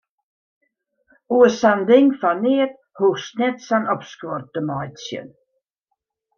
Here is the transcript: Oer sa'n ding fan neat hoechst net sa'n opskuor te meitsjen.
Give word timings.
Oer 1.35 1.51
sa'n 1.57 1.83
ding 1.91 2.09
fan 2.23 2.41
neat 2.47 2.75
hoechst 3.03 3.37
net 3.45 3.63
sa'n 3.69 3.87
opskuor 3.97 4.51
te 4.53 4.67
meitsjen. 4.73 5.33